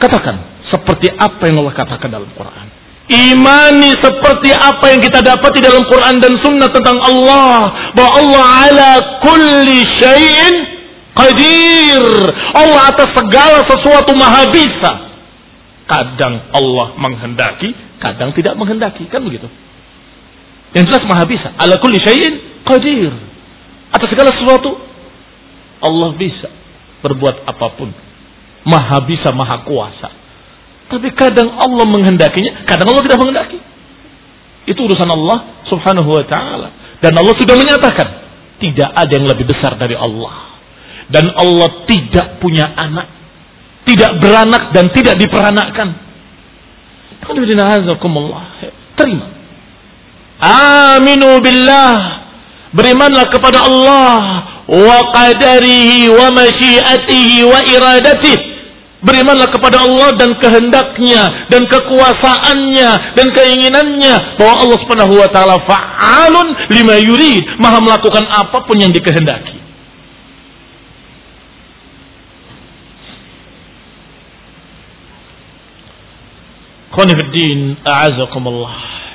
[0.00, 0.36] Katakan
[0.72, 2.66] seperti apa yang Allah katakan dalam Quran.
[3.06, 7.92] Imani seperti apa yang kita dapat di dalam Quran dan Sunnah tentang Allah.
[7.92, 8.90] Bahwa Allah ala
[9.22, 10.54] kulli syai'in
[11.14, 12.04] qadir.
[12.56, 14.92] Allah atas segala sesuatu maha bisa.
[15.86, 17.70] Kadang Allah menghendaki,
[18.02, 19.06] kadang tidak menghendaki.
[19.06, 19.46] Kan begitu.
[20.74, 21.48] Yang jelas maha bisa.
[21.54, 23.12] Ala kulli syai'in qadir.
[23.92, 24.74] Atas segala sesuatu
[25.82, 26.48] Allah bisa
[27.04, 27.92] berbuat apa pun.
[28.66, 30.10] Maha bisa, maha kuasa.
[30.90, 33.58] Tapi kadang Allah menghendakinya, kadang Allah tidak menghendaki.
[34.66, 36.98] Itu urusan Allah subhanahu wa ta'ala.
[36.98, 38.08] Dan Allah sudah menyatakan,
[38.58, 40.58] tidak ada yang lebih besar dari Allah.
[41.06, 43.16] Dan Allah tidak punya anak
[43.86, 45.88] tidak beranak dan tidak diperanakkan.
[48.98, 49.26] Terima.
[50.40, 51.94] Aminu billah.
[52.76, 54.16] Berimanlah kepada Allah
[54.68, 58.56] wa qadarihi wa masyiatihi wa iradatihi.
[59.06, 66.48] Berimanlah kepada Allah dan kehendaknya dan kekuasaannya dan keinginannya bahwa Allah Subhanahu wa taala fa'alun
[66.74, 69.62] lima yurid, maha melakukan apa pun yang dikehendaki.
[76.96, 79.05] Khonifuddin a'azakumullah.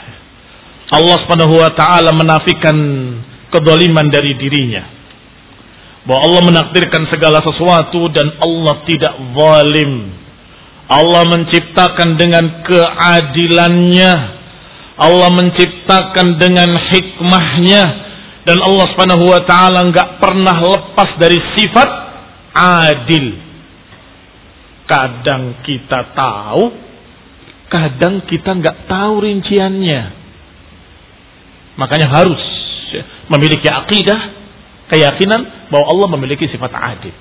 [0.92, 2.76] Allah subhanahu wa ta'ala menafikan
[3.48, 4.84] kedoliman dari dirinya.
[6.04, 9.92] Bahwa Allah menakdirkan segala sesuatu dan Allah tidak zalim.
[10.92, 14.14] Allah menciptakan dengan keadilannya.
[15.00, 17.84] Allah menciptakan dengan hikmahnya.
[18.44, 21.90] Dan Allah subhanahu wa ta'ala nggak pernah lepas dari sifat
[22.52, 23.26] adil.
[24.92, 26.64] Kadang kita tahu,
[27.72, 30.21] kadang kita nggak tahu rinciannya.
[31.82, 32.42] Makanya harus
[32.94, 33.02] ya,
[33.34, 34.20] memiliki akidah,
[34.94, 37.16] keyakinan bahwa Allah memiliki sifat adil.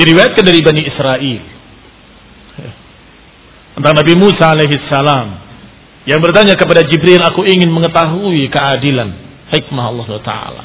[0.00, 1.40] Diriwayatkan dari Bani Israel
[3.76, 5.36] tentang Nabi Musa alaihi salam
[6.08, 9.12] yang bertanya kepada Jibril, aku ingin mengetahui keadilan
[9.52, 10.64] hikmah Allah Taala.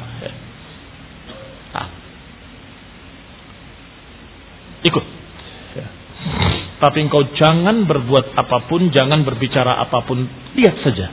[6.78, 10.30] Tapi engkau jangan berbuat apa pun, jangan berbicara apa pun.
[10.54, 11.10] Lihat saja.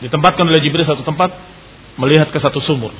[0.00, 1.32] Ditempatkan oleh Jibril satu tempat,
[2.00, 2.92] melihat ke satu sumur.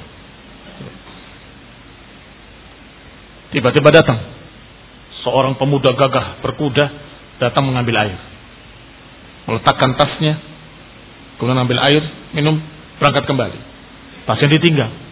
[3.53, 4.19] Tiba-tiba datang
[5.23, 6.85] seorang pemuda gagah berkuda
[7.41, 8.19] datang mengambil air.
[9.45, 10.41] Meletakkan tasnya,
[11.37, 12.61] kemudian ambil air, minum,
[12.97, 13.61] berangkat kembali.
[14.25, 15.04] Tasnya ditinggal.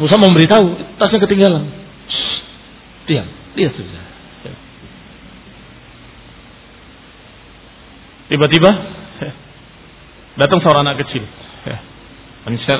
[0.00, 1.68] Musa memberitahu, tasnya ketinggalan.
[3.04, 4.00] Diam, lihat saja.
[8.32, 8.70] Tiba-tiba
[10.40, 11.20] datang seorang anak kecil.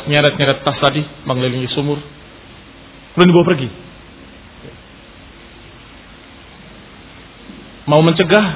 [0.08, 2.00] Nyeret-nyeret tas tadi, mengelilingi sumur.
[3.12, 3.68] Kemudian dibawa pergi.
[7.84, 8.46] Mau mencegah,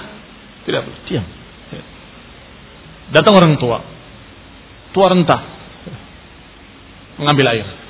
[0.65, 1.01] tidak boleh.
[1.05, 1.27] Diam.
[3.13, 3.85] Datang orang tua.
[4.97, 5.43] Tua rentah.
[7.21, 7.84] Mengambil air.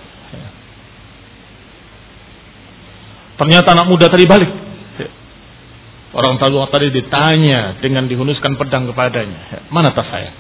[3.35, 4.51] Ternyata anak muda tadi balik.
[6.15, 9.67] Orang tua tadi ditanya dengan dihunuskan pedang kepadanya.
[9.75, 10.31] Mana tas saya?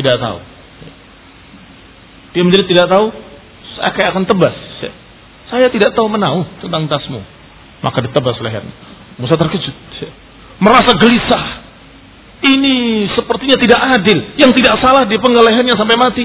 [0.00, 0.38] Tidak tahu.
[2.32, 3.12] Dia menjadi tidak tahu.
[3.76, 4.56] Saya kayak akan tebas.
[5.52, 7.20] Saya tidak tahu menau tentang tasmu.
[7.84, 8.64] Maka ditebas leher.
[9.20, 9.76] Musa terkejut.
[10.56, 11.44] Merasa gelisah.
[12.42, 14.18] Ini sepertinya tidak adil.
[14.40, 16.24] Yang tidak salah di lehernya sampai mati.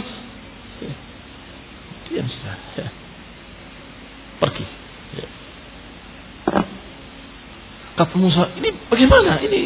[2.07, 2.27] Diam.
[4.39, 4.76] Pergi.
[7.97, 9.41] Kata Musa, ini bagaimana?
[9.41, 9.61] Ini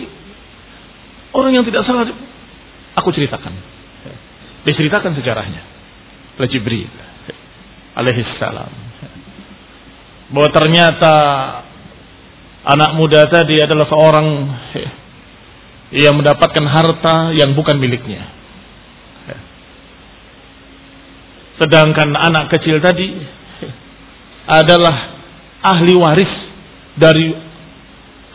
[1.36, 2.08] orang yang tidak salah.
[2.96, 3.54] Aku ceritakan.
[4.64, 5.62] Diceritakan sejarahnya.
[6.40, 6.88] Oleh Jibril.
[7.92, 8.72] Alaihissalam.
[10.32, 11.14] Bahwa ternyata
[12.72, 14.28] anak muda tadi adalah seorang
[15.92, 18.32] yang mendapatkan harta yang bukan miliknya.
[21.60, 23.12] Sedangkan anak kecil tadi
[24.48, 25.20] adalah
[25.62, 26.34] ahli waris
[26.98, 27.51] dari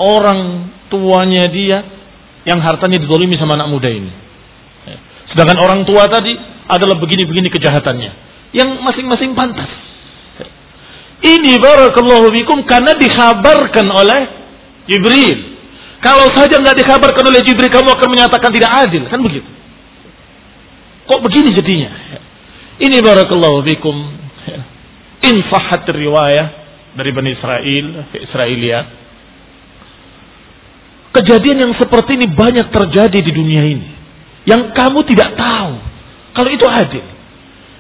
[0.01, 1.79] orang tuanya dia
[2.47, 4.13] yang hartanya didolimi sama anak muda ini.
[5.35, 6.33] Sedangkan orang tua tadi
[6.71, 8.11] adalah begini-begini kejahatannya.
[8.55, 9.69] Yang masing-masing pantas.
[11.17, 14.21] Ini barakallahu bikum karena dikhabarkan oleh
[14.87, 15.59] Jibril.
[15.99, 19.03] Kalau saja nggak dikhabarkan oleh Jibril kamu akan menyatakan tidak adil.
[19.11, 19.49] Kan begitu.
[21.07, 21.91] Kok begini jadinya?
[22.79, 23.97] Ini barakallahu bikum.
[25.27, 26.47] Infahat riwayah
[26.95, 29.06] dari Bani Israel, Israeliat
[31.17, 33.89] Kejadian yang seperti ini banyak terjadi di dunia ini.
[34.45, 35.73] Yang kamu tidak tahu.
[36.37, 37.05] Kalau itu adil.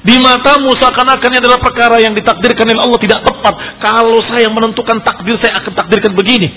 [0.07, 3.55] Di matamu seakan-akan adalah perkara yang ditakdirkan oleh Allah tidak tepat.
[3.83, 6.49] Kalau saya menentukan takdir, saya akan takdirkan begini.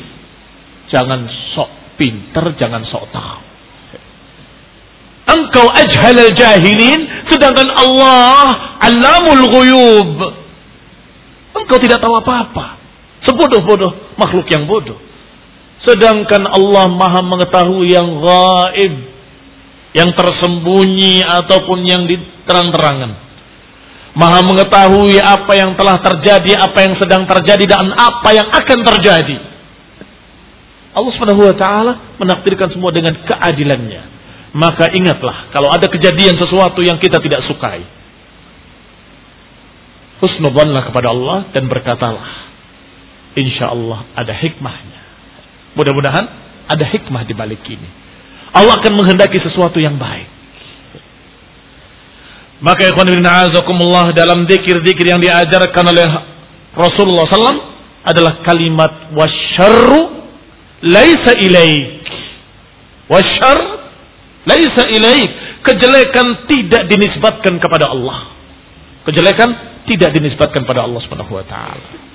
[0.88, 3.42] Jangan sok pinter, jangan sok tahu.
[5.30, 10.18] Engkau ajhal jahilin, sedangkan Allah alamul ghuyub.
[11.60, 12.80] Engkau tidak tahu apa-apa.
[13.28, 15.09] Sebodoh-bodoh makhluk yang bodoh.
[15.90, 18.94] Sedangkan Allah maha mengetahui yang gaib.
[19.98, 23.12] Yang tersembunyi ataupun yang diterang-terangan.
[24.14, 29.38] Maha mengetahui apa yang telah terjadi, apa yang sedang terjadi, dan apa yang akan terjadi.
[30.94, 34.02] Allah subhanahu wa ta'ala menakdirkan semua dengan keadilannya.
[34.54, 37.86] Maka ingatlah, kalau ada kejadian sesuatu yang kita tidak sukai.
[40.22, 42.50] Husnubhanlah kepada Allah dan berkatalah.
[43.38, 45.02] Insya Allah ada hikmahnya.
[45.78, 46.26] Mudah-mudahan
[46.70, 47.90] ada hikmah di balik ini.
[48.54, 50.40] Allah akan menghendaki sesuatu yang baik.
[52.60, 56.08] Maka ikhwan bin a'azakumullah dalam zikir-zikir yang diajarkan oleh
[56.76, 57.60] Rasulullah SAW
[58.04, 60.28] adalah kalimat wasyarru
[60.84, 62.04] laisa ilaik.
[63.08, 63.58] Wasyar
[64.44, 65.30] laisa ilaik.
[65.64, 68.32] Kejelekan tidak dinisbatkan kepada Allah.
[69.08, 69.50] Kejelekan
[69.88, 72.09] tidak dinisbatkan pada Allah Subhanahu wa taala.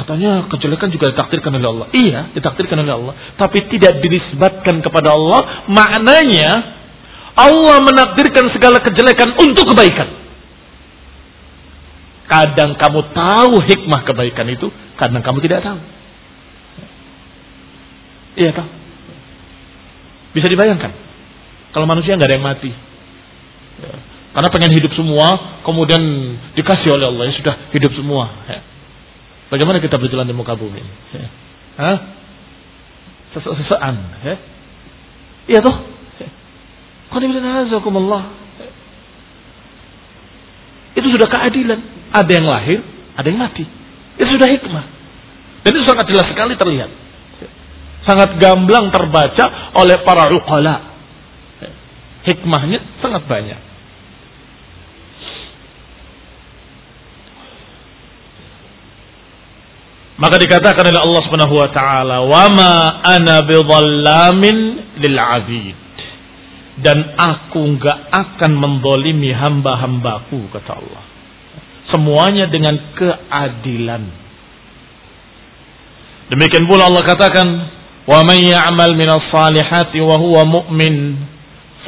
[0.00, 1.86] Katanya kejelekan juga ditakdirkan oleh Allah.
[1.92, 3.14] Iya, ditakdirkan oleh Allah.
[3.36, 5.68] Tapi tidak dinisbatkan kepada Allah.
[5.68, 6.50] Maknanya,
[7.36, 10.08] Allah menakdirkan segala kejelekan untuk kebaikan.
[12.32, 15.80] Kadang kamu tahu hikmah kebaikan itu, kadang kamu tidak tahu.
[18.40, 18.68] Iya tahu.
[20.32, 20.92] Bisa dibayangkan.
[21.76, 22.72] Kalau manusia nggak ada yang mati.
[24.30, 26.00] Karena pengen hidup semua, kemudian
[26.54, 28.24] dikasih oleh Allah, ya sudah hidup semua.
[28.46, 28.69] Ya.
[29.50, 30.78] Bagaimana kita berjalan di muka bumi?
[31.10, 31.26] Ya.
[31.74, 31.98] Hah?
[33.34, 34.34] Sesean, ya?
[35.50, 35.76] Iya toh?
[37.10, 38.24] Qanibillah.
[40.94, 41.80] Itu sudah keadilan.
[42.10, 42.78] Ada yang lahir,
[43.18, 43.66] ada yang mati.
[44.18, 44.84] Itu sudah hikmah.
[45.66, 46.90] Dan itu sangat jelas sekali terlihat.
[48.00, 50.76] sangat gamblang terbaca oleh para uqala.
[52.24, 53.69] Hikmahnya sangat banyak.
[60.20, 64.56] Maka dikatakan oleh Allah Subhanahu wa taala, "Wa ma ana bidhallamin
[65.00, 65.80] lil 'abid."
[66.80, 71.04] Dan aku enggak akan mendolimi hamba-hambaku kata Allah.
[71.88, 74.04] Semuanya dengan keadilan.
[76.30, 77.48] Demikian pula Allah katakan,
[78.04, 81.16] "Wa man ya'mal minas salihati wa huwa mu'min,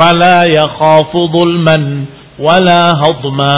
[0.01, 2.09] fala yakhafu dhulman
[2.41, 3.55] wala hadma."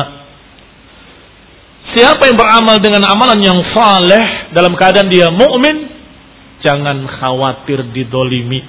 [1.94, 5.90] Siapa yang beramal dengan amalan yang saleh dalam keadaan dia mukmin,
[6.62, 8.62] jangan khawatir didolimi.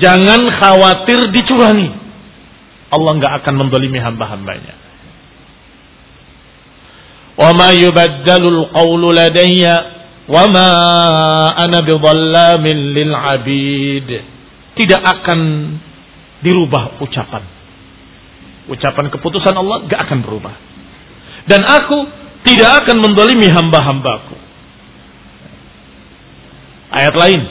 [0.00, 1.90] Jangan khawatir dicurangi.
[2.90, 4.74] Allah nggak akan mendolimi hamba-hambanya.
[7.34, 9.74] Wa ma yubaddalul qawlu ladayya
[10.26, 10.68] wa ma
[11.54, 14.08] ana bidhallamin lil abid.
[14.74, 15.40] Tidak akan
[16.42, 17.44] dirubah ucapan.
[18.66, 20.54] Ucapan keputusan Allah gak akan berubah
[21.44, 21.98] dan aku
[22.44, 24.36] tidak akan mendolimi hamba-hambaku.
[26.94, 27.42] Ayat lain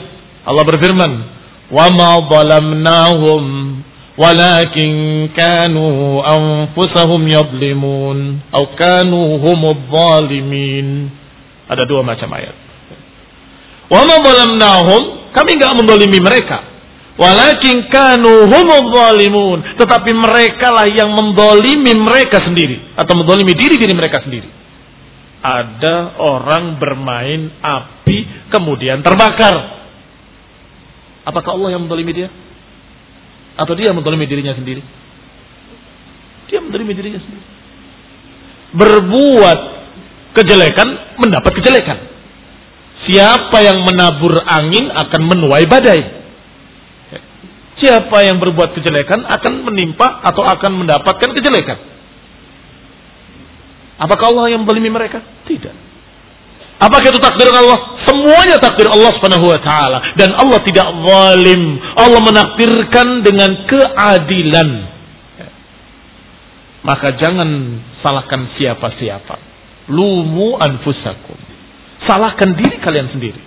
[0.44, 1.12] Allah berfirman,
[1.72, 3.42] "Wa ma zalamnahum
[4.14, 4.92] walakin
[5.32, 11.08] kanu anfusahum yadlimun atau kanu humudz zalimin."
[11.64, 12.56] Ada dua macam ayat.
[13.88, 16.58] Wa ma zalamnahum, kami enggak mendolimi mereka.
[17.14, 19.58] Walakin kanu humul zalimun.
[19.78, 22.98] Tetapi mereka lah yang mendolimi mereka sendiri.
[22.98, 24.50] Atau mendolimi diri-diri mereka sendiri.
[25.44, 29.52] Ada orang bermain api kemudian terbakar.
[31.28, 32.32] Apakah Allah yang mendolimi dia?
[33.60, 34.80] Atau dia mendolimi dirinya sendiri?
[36.48, 37.44] Dia mendolimi dirinya sendiri.
[38.72, 39.58] Berbuat
[40.34, 40.88] kejelekan
[41.20, 41.98] mendapat kejelekan.
[43.04, 46.00] Siapa yang menabur angin akan menuai badai.
[47.84, 51.78] Siapa yang berbuat kejelekan akan menimpa atau akan mendapatkan kejelekan.
[54.03, 55.19] Apakah Allah yang melimi mereka?
[55.43, 55.75] Tidak.
[56.79, 57.99] Apakah itu takdir Allah?
[58.07, 61.61] Semuanya takdir Allah Subhanahu wa taala dan Allah tidak zalim.
[61.99, 64.69] Allah menakdirkan dengan keadilan.
[66.79, 67.49] Maka jangan
[67.99, 69.35] salahkan siapa-siapa.
[69.91, 71.35] Lumu anfusakum.
[72.07, 73.41] Salahkan diri kalian sendiri.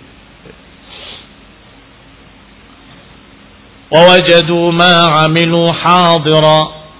[3.93, 6.59] ووجدوا ما عملوا حاضرا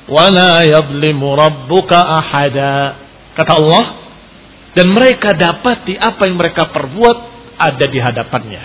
[0.09, 2.95] ولا يظلم ربك أحدا
[3.39, 3.84] kata Allah
[4.74, 7.16] dan mereka dapati apa yang mereka perbuat
[7.59, 8.64] ada di hadapannya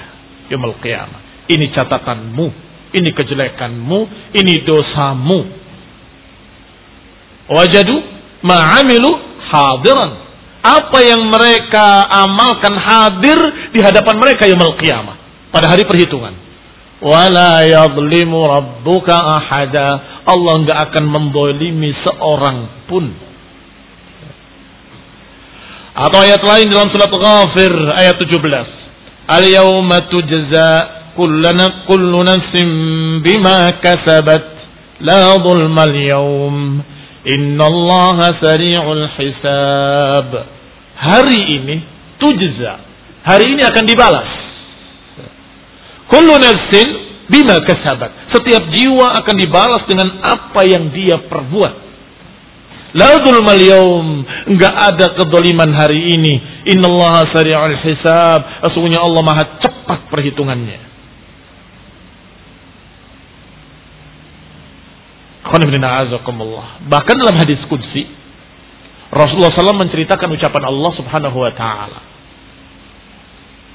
[0.50, 1.46] yaumul qiyamah.
[1.46, 4.00] Ini catatanmu ini kejelekanmu
[4.38, 5.40] ini dosamu.
[7.50, 7.96] Wajadu
[8.46, 9.12] ma'amilu
[9.50, 10.12] hadiran.
[10.64, 13.36] Apa yang mereka amalkan hadir
[13.76, 15.16] di hadapan mereka yaumul qiyamah
[15.52, 16.38] pada hari perhitungan.
[17.04, 20.24] Wala yadlimu rabbuka ahada.
[20.24, 23.12] Allah enggak akan mendolimi seorang pun
[25.94, 28.34] atau ayat lain dalam surat Ghafir ayat 17
[29.30, 30.70] al yawma tujza
[31.14, 32.70] kullana kullu nafsin
[33.22, 34.44] bima kasabat
[35.06, 36.58] la zulma al yawm
[37.24, 40.30] innallaha sari'ul hisab.
[40.94, 41.76] Hari ini
[42.20, 42.80] tujza.
[43.24, 44.30] Hari ini akan dibalas.
[46.12, 46.88] Kullu nafsin
[47.32, 48.36] bima kasabat.
[48.36, 51.74] Setiap jiwa akan dibalas dengan apa yang dia perbuat.
[52.94, 54.08] La dzulmal yaum,
[54.54, 56.34] enggak ada kedoliman hari ini.
[56.70, 58.42] Innallaha sari'ul hisab.
[58.70, 60.94] Sesungguhnya Allah Maha cepat perhitungannya.
[66.88, 68.10] Bahkan dalam hadis Qudsi,
[69.14, 72.00] Rasulullah SAW menceritakan ucapan Allah Subhanahu wa taala.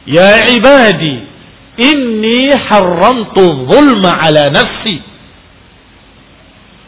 [0.09, 1.39] Ya ibadi,
[1.79, 4.99] Inni haramtu zulma ala nafsi.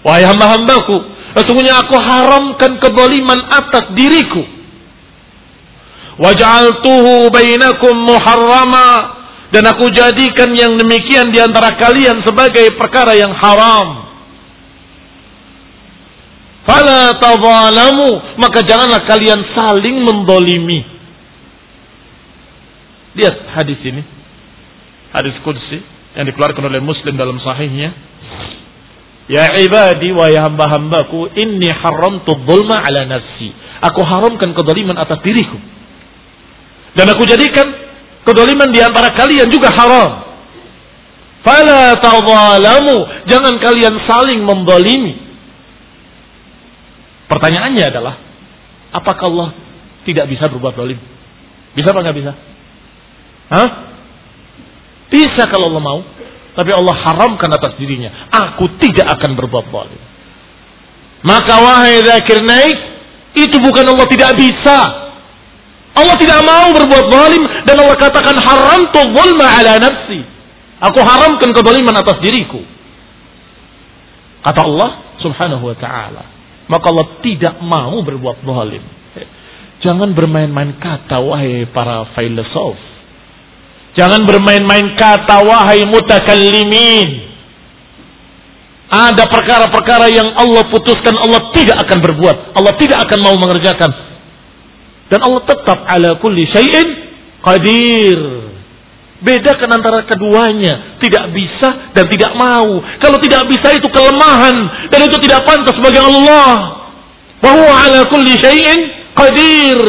[0.02, 0.96] Wahai hamba-hambaku,
[1.36, 4.42] sesungguhnya aku haramkan kedoliman atas diriku.
[6.20, 9.20] Waj'altuhu bainakum muharrama
[9.50, 14.10] dan aku jadikan yang demikian di antara kalian sebagai perkara yang haram.
[16.68, 20.84] Fala tadzalamu, maka janganlah kalian saling mendolimi.
[23.16, 24.02] Lihat hadis ini
[25.10, 25.82] hadis qudsi
[26.14, 27.90] yang dikeluarkan oleh Muslim dalam sahihnya
[29.30, 33.54] Ya ibadi wa ya hamba-hambaku inni haramtu dhulma ala nafsi.
[33.78, 35.54] Aku haramkan kedoliman atas diriku.
[36.98, 37.62] Dan aku jadikan
[38.26, 40.12] kedoliman di antara kalian juga haram.
[41.46, 42.96] Fala tadzalamu,
[43.30, 45.14] jangan kalian saling mendolimi.
[47.30, 48.18] Pertanyaannya adalah,
[48.90, 49.48] apakah Allah
[50.10, 50.98] tidak bisa berbuat dolim?
[51.78, 52.32] Bisa apa nggak bisa?
[53.54, 53.68] Hah?
[55.14, 56.00] Bisa kalau Allah mau.
[56.50, 58.30] Tapi Allah haramkan atas dirinya.
[58.30, 60.02] Aku tidak akan berbuat zalim.
[61.20, 62.76] Maka wahai zakir naik,
[63.36, 64.78] itu bukan Allah tidak bisa.
[65.90, 70.20] Allah tidak mau berbuat zalim dan Allah katakan haram tu zulma ala nafsi.
[70.80, 72.62] Aku haramkan kezaliman atas diriku.
[74.40, 74.90] Kata Allah
[75.20, 76.24] subhanahu wa ta'ala.
[76.70, 78.84] Maka Allah tidak mau berbuat zalim.
[79.80, 82.89] Jangan bermain-main kata wahai para filosof.
[83.98, 87.30] Jangan bermain-main kata wahai mutakallimin.
[88.90, 92.36] Ada perkara-perkara yang Allah putuskan Allah tidak akan berbuat.
[92.58, 93.90] Allah tidak akan mau mengerjakan.
[95.10, 96.86] Dan Allah tetap ala kulli syai'in
[97.42, 98.18] qadir.
[99.22, 100.98] Bedakan antara keduanya.
[100.98, 102.82] Tidak bisa dan tidak mau.
[102.98, 104.56] Kalau tidak bisa itu kelemahan.
[104.90, 106.54] Dan itu tidak pantas bagi Allah.
[107.38, 108.80] Bahwa ala kulli syai'in
[109.14, 109.82] qadir.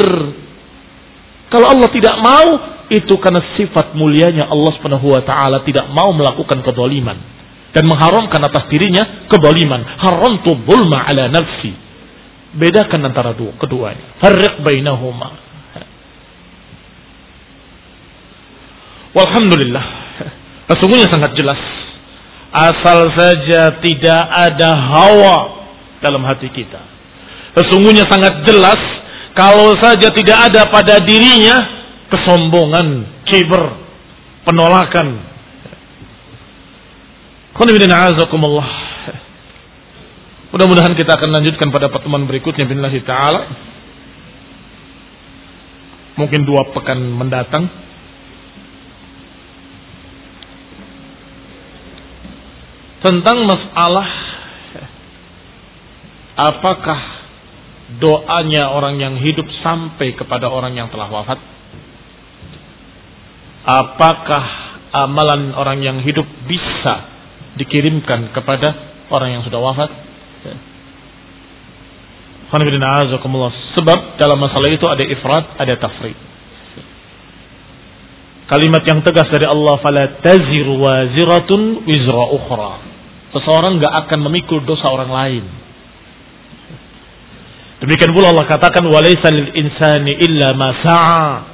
[1.50, 2.48] Kalau Allah tidak mau,
[2.92, 7.16] itu karena sifat mulianya Allah Subhanahu wa taala tidak mau melakukan kezaliman
[7.72, 9.80] dan mengharamkan atas dirinya kezaliman.
[9.96, 11.72] Haramtu zulma ala nafsi.
[12.52, 14.20] Bedakan antara dua keduanya.
[14.20, 15.40] Farriq bainahuma.
[19.16, 19.86] Walhamdulillah.
[20.68, 21.60] Sesungguhnya sangat jelas.
[22.52, 25.38] Asal saja tidak ada hawa
[26.04, 26.84] dalam hati kita.
[27.56, 28.80] Sesungguhnya sangat jelas
[29.32, 31.81] kalau saja tidak ada pada dirinya
[32.12, 32.88] kesombongan,
[33.32, 33.64] kiber,
[34.44, 35.32] penolakan.
[40.52, 43.42] Mudah-mudahan kita akan lanjutkan pada pertemuan berikutnya billahi taala.
[46.20, 47.72] Mungkin dua pekan mendatang.
[53.02, 54.08] Tentang masalah
[56.38, 57.00] apakah
[57.98, 61.40] doanya orang yang hidup sampai kepada orang yang telah wafat?
[63.62, 64.44] Apakah
[64.92, 67.08] amalan orang yang hidup bisa
[67.62, 68.74] dikirimkan kepada
[69.14, 69.90] orang yang sudah wafat?
[72.52, 76.18] Sebab dalam masalah itu ada ifrat, ada tafrid.
[78.52, 82.74] Kalimat yang tegas dari Allah, "Fala taziru waziratun wizra ukhra."
[83.32, 85.44] Seseorang nggak akan memikul dosa orang lain.
[87.80, 91.51] Demikian pula Allah katakan walaysa lil insani illa ma sa'a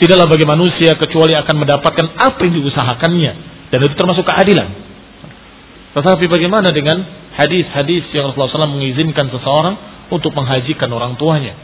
[0.00, 3.32] Tidaklah bagi manusia kecuali akan mendapatkan apa yang diusahakannya
[3.68, 4.68] dan itu termasuk keadilan.
[5.92, 7.02] Tetapi bagaimana dengan
[7.36, 9.74] hadis-hadis yang Rasulullah SAW mengizinkan seseorang
[10.08, 11.54] untuk menghajikan orang tuanya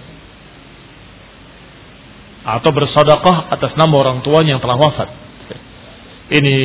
[2.47, 5.09] atau bersedekah atas nama orang tuanya yang telah wafat.
[6.31, 6.57] Ini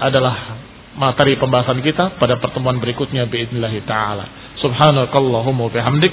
[0.00, 0.60] adalah
[0.96, 4.56] materi pembahasan kita pada pertemuan berikutnya باذنillah taala.
[4.60, 6.12] Subhanakallahumma wa bihamdik